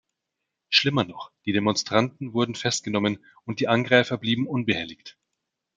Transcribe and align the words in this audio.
Schlimmer 0.69 1.03
noch, 1.03 1.31
die 1.45 1.51
Demonstranten 1.53 2.33
wurden 2.33 2.55
festgenommen, 2.55 3.19
und 3.45 3.59
die 3.59 3.67
Angreifer 3.67 4.17
blieben 4.17 4.47
unbehelligt. 4.47 5.15